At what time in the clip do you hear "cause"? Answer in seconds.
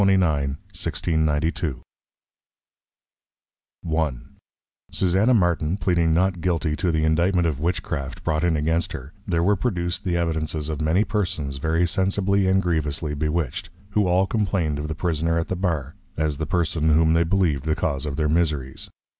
17.75-18.07